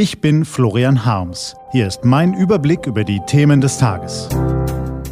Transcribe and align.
Ich 0.00 0.20
bin 0.20 0.44
Florian 0.44 1.04
Harms. 1.04 1.56
Hier 1.72 1.88
ist 1.88 2.04
mein 2.04 2.32
Überblick 2.32 2.86
über 2.86 3.02
die 3.02 3.18
Themen 3.26 3.60
des 3.60 3.78
Tages. 3.78 4.28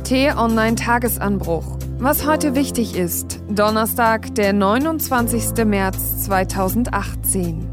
T-Online-Tagesanbruch. 0.05 1.77
Was 1.99 2.25
heute 2.25 2.55
wichtig 2.55 2.97
ist. 2.97 3.41
Donnerstag, 3.51 4.33
der 4.37 4.53
29. 4.53 5.65
März 5.65 6.23
2018. 6.27 7.69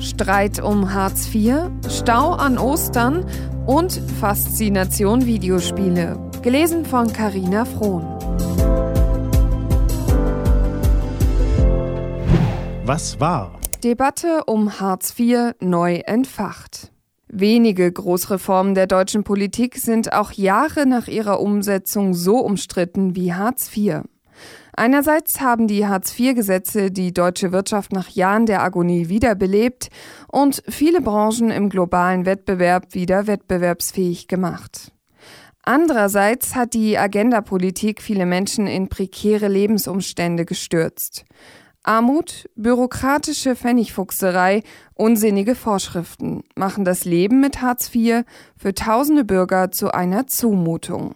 Streit 0.00 0.60
um 0.60 0.92
Hartz 0.92 1.32
IV, 1.32 1.70
Stau 1.88 2.32
an 2.32 2.58
Ostern 2.58 3.24
und 3.64 3.92
Faszination 4.18 5.26
Videospiele. 5.26 6.18
Gelesen 6.42 6.84
von 6.84 7.12
Carina 7.12 7.64
Frohn. 7.64 8.02
Was 12.84 13.20
war? 13.20 13.52
Debatte 13.76 14.44
um 14.46 14.80
Hartz 14.80 15.18
IV 15.18 15.54
neu 15.60 15.96
entfacht. 16.06 16.92
Wenige 17.28 17.90
Großreformen 17.90 18.74
der 18.74 18.86
deutschen 18.86 19.24
Politik 19.24 19.76
sind 19.76 20.12
auch 20.12 20.32
Jahre 20.32 20.86
nach 20.86 21.08
ihrer 21.08 21.40
Umsetzung 21.40 22.14
so 22.14 22.38
umstritten 22.38 23.16
wie 23.16 23.34
Hartz 23.34 23.70
IV. 23.76 24.02
Einerseits 24.74 25.40
haben 25.40 25.68
die 25.68 25.86
Hartz-IV-Gesetze 25.86 26.90
die 26.90 27.14
deutsche 27.14 27.50
Wirtschaft 27.50 27.92
nach 27.92 28.10
Jahren 28.10 28.44
der 28.44 28.62
Agonie 28.62 29.08
wiederbelebt 29.08 29.88
und 30.28 30.62
viele 30.68 31.00
Branchen 31.00 31.50
im 31.50 31.70
globalen 31.70 32.26
Wettbewerb 32.26 32.94
wieder 32.94 33.26
wettbewerbsfähig 33.26 34.28
gemacht. 34.28 34.92
Andererseits 35.62 36.54
hat 36.54 36.74
die 36.74 36.96
Agenda-Politik 36.96 38.00
viele 38.00 38.26
Menschen 38.26 38.66
in 38.66 38.88
prekäre 38.88 39.48
Lebensumstände 39.48 40.44
gestürzt. 40.44 41.24
Armut, 41.86 42.50
bürokratische 42.56 43.54
Pfennigfuchserei, 43.54 44.64
unsinnige 44.94 45.54
Vorschriften 45.54 46.42
machen 46.56 46.84
das 46.84 47.04
Leben 47.04 47.40
mit 47.40 47.62
Hartz 47.62 47.94
IV 47.94 48.24
für 48.56 48.74
tausende 48.74 49.24
Bürger 49.24 49.70
zu 49.70 49.92
einer 49.94 50.26
Zumutung. 50.26 51.14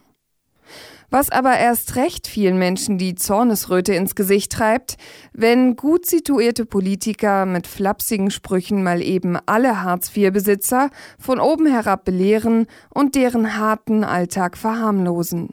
Was 1.09 1.29
aber 1.29 1.57
erst 1.57 1.97
recht 1.97 2.25
vielen 2.25 2.57
Menschen 2.57 2.97
die 2.97 3.15
Zornesröte 3.15 3.93
ins 3.93 4.15
Gesicht 4.15 4.53
treibt, 4.53 4.95
wenn 5.33 5.75
gut 5.75 6.05
situierte 6.05 6.65
Politiker 6.65 7.45
mit 7.45 7.67
flapsigen 7.67 8.31
Sprüchen 8.31 8.81
mal 8.81 9.01
eben 9.01 9.37
alle 9.45 9.83
Hartz-IV-Besitzer 9.83 10.89
von 11.19 11.41
oben 11.41 11.67
herab 11.67 12.05
belehren 12.05 12.65
und 12.89 13.15
deren 13.15 13.57
harten 13.57 14.05
Alltag 14.05 14.57
verharmlosen. 14.57 15.49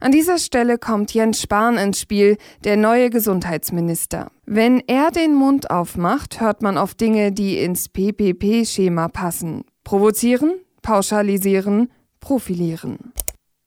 An 0.00 0.12
dieser 0.12 0.38
Stelle 0.38 0.78
kommt 0.78 1.12
Jens 1.12 1.40
Spahn 1.40 1.76
ins 1.76 2.00
Spiel, 2.00 2.36
der 2.64 2.76
neue 2.76 3.10
Gesundheitsminister. 3.10 4.30
Wenn 4.46 4.80
er 4.86 5.10
den 5.10 5.34
Mund 5.34 5.70
aufmacht, 5.70 6.40
hört 6.40 6.62
man 6.62 6.78
auf 6.78 6.94
Dinge, 6.94 7.32
die 7.32 7.58
ins 7.58 7.88
PPP-Schema 7.88 9.08
passen. 9.08 9.64
Provozieren, 9.84 10.54
pauschalisieren, 10.82 11.90
profilieren. 12.20 13.12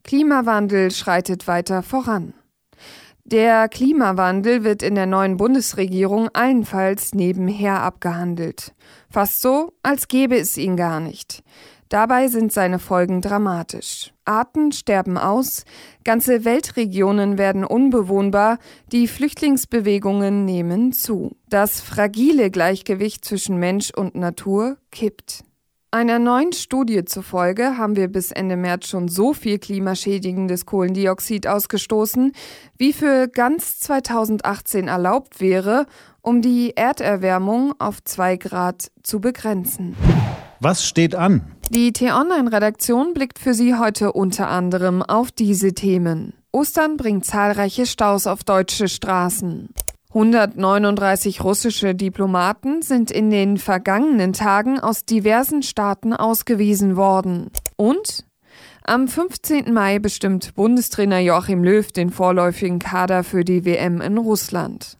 Klimawandel 0.04 0.92
schreitet 0.92 1.48
weiter 1.48 1.82
voran. 1.82 2.34
Der 3.26 3.70
Klimawandel 3.70 4.66
wird 4.66 4.84
in 4.84 4.96
der 4.96 5.06
neuen 5.06 5.38
Bundesregierung 5.38 6.28
allenfalls 6.34 7.14
nebenher 7.14 7.82
abgehandelt. 7.82 8.74
Fast 9.10 9.42
so, 9.42 9.72
als 9.82 10.10
gäbe 10.10 10.36
es 10.36 10.58
ihn 10.58 10.76
gar 10.76 11.00
nicht. 11.00 11.42
Dabei 11.94 12.28
sind 12.28 12.52
seine 12.52 12.80
Folgen 12.80 13.22
dramatisch. 13.22 14.16
Arten 14.26 14.72
sterben 14.72 15.16
aus, 15.16 15.64
ganze 16.04 16.44
Weltregionen 16.44 17.38
werden 17.38 17.64
unbewohnbar, 17.64 18.58
die 18.92 19.08
Flüchtlingsbewegungen 19.08 20.44
nehmen 20.44 20.94
zu. 20.94 21.36
Das 21.50 21.82
fragile 21.82 22.50
Gleichgewicht 22.50 23.24
zwischen 23.24 23.58
Mensch 23.58 23.92
und 23.92 24.16
Natur 24.16 24.78
kippt. 24.90 25.44
Einer 25.92 26.18
neuen 26.18 26.54
Studie 26.54 27.06
zufolge 27.06 27.78
haben 27.78 27.96
wir 27.96 28.08
bis 28.08 28.32
Ende 28.32 28.58
März 28.58 28.88
schon 28.88 29.08
so 29.08 29.34
viel 29.34 29.60
klimaschädigendes 29.60 30.66
Kohlendioxid 30.66 31.46
ausgestoßen, 31.46 32.32
wie 32.76 32.94
für 32.94 33.28
ganz 33.28 33.80
2018 33.82 34.88
erlaubt 34.88 35.40
wäre, 35.40 35.86
um 36.24 36.42
die 36.42 36.76
Erderwärmung 36.76 37.76
auf 37.78 38.04
zwei 38.04 38.36
Grad 38.36 38.92
zu 39.04 39.22
begrenzen. 39.22 39.96
Was 40.60 40.88
steht 40.88 41.14
an? 41.14 41.53
Die 41.70 41.94
T-Online-Redaktion 41.94 43.14
blickt 43.14 43.40
für 43.40 43.54
Sie 43.54 43.76
heute 43.76 44.12
unter 44.12 44.50
anderem 44.50 45.02
auf 45.02 45.32
diese 45.32 45.74
Themen. 45.74 46.34
Ostern 46.52 46.98
bringt 46.98 47.26
zahlreiche 47.26 47.86
Staus 47.86 48.28
auf 48.28 48.44
deutsche 48.44 48.88
Straßen. 48.88 49.70
139 50.10 51.44
russische 51.44 51.96
Diplomaten 51.96 52.84
sind 52.84 53.10
in 53.10 53.32
den 53.32 53.58
vergangenen 53.58 54.34
Tagen 54.34 54.80
aus 54.80 55.06
diversen 55.06 55.64
Staaten 55.64 56.14
ausgewiesen 56.14 56.96
worden. 56.96 57.50
Und 57.76 58.26
am 58.84 59.08
15. 59.08 59.74
Mai 59.74 59.98
bestimmt 59.98 60.54
Bundestrainer 60.54 61.20
Joachim 61.20 61.64
Löw 61.64 61.92
den 61.92 62.12
vorläufigen 62.12 62.78
Kader 62.78 63.24
für 63.24 63.44
die 63.44 63.66
WM 63.66 64.02
in 64.02 64.18
Russland. 64.18 65.00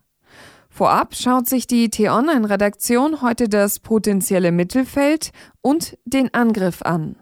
Vorab 0.76 1.14
schaut 1.14 1.48
sich 1.48 1.68
die 1.68 1.92
T-Online-Redaktion 1.92 3.22
heute 3.22 3.48
das 3.48 3.78
potenzielle 3.78 4.52
Mittelfeld 4.52 5.30
und 5.62 6.00
den 6.04 6.34
Angriff 6.34 6.82
an. 6.82 7.16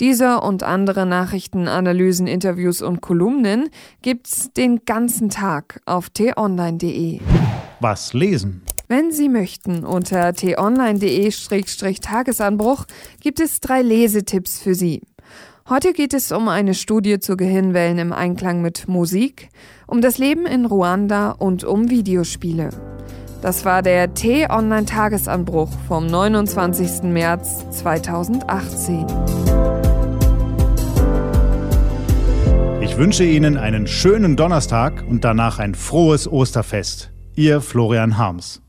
Diese 0.00 0.40
und 0.40 0.64
andere 0.64 1.06
Nachrichten, 1.06 1.68
Analysen, 1.68 2.26
Interviews 2.26 2.82
und 2.82 3.00
Kolumnen 3.00 3.70
gibt's 4.02 4.52
den 4.54 4.84
ganzen 4.86 5.30
Tag 5.30 5.80
auf 5.86 6.10
t-online.de. 6.10 7.20
Was 7.78 8.12
lesen? 8.12 8.62
Wenn 8.88 9.12
Sie 9.12 9.28
möchten, 9.28 9.84
unter 9.84 10.32
t-online.de-tagesanbruch 10.32 12.86
gibt 13.20 13.38
es 13.38 13.60
drei 13.60 13.82
Lesetipps 13.82 14.58
für 14.58 14.74
Sie. 14.74 15.02
Heute 15.70 15.92
geht 15.92 16.14
es 16.14 16.32
um 16.32 16.48
eine 16.48 16.74
Studie 16.74 17.20
zu 17.20 17.36
Gehirnwellen 17.36 17.98
im 17.98 18.12
Einklang 18.12 18.60
mit 18.60 18.88
Musik, 18.88 19.50
um 19.86 20.00
das 20.00 20.18
Leben 20.18 20.44
in 20.44 20.66
Ruanda 20.66 21.30
und 21.30 21.62
um 21.62 21.88
Videospiele. 21.90 22.70
Das 23.40 23.64
war 23.64 23.80
der 23.80 24.12
T-Online-Tagesanbruch 24.12 25.70
vom 25.86 26.08
29. 26.08 27.04
März 27.04 27.70
2018. 27.70 29.06
Ich 32.80 32.96
wünsche 32.96 33.22
Ihnen 33.22 33.56
einen 33.56 33.86
schönen 33.86 34.34
Donnerstag 34.34 35.04
und 35.08 35.24
danach 35.24 35.60
ein 35.60 35.76
frohes 35.76 36.26
Osterfest. 36.26 37.12
Ihr 37.36 37.60
Florian 37.60 38.18
Harms. 38.18 38.60